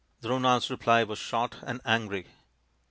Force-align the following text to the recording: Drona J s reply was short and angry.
Drona 0.19 0.55
J 0.55 0.55
s 0.57 0.69
reply 0.71 1.03
was 1.03 1.19
short 1.19 1.57
and 1.61 1.79
angry. 1.85 2.25